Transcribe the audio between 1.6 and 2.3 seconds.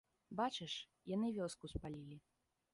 спалілі.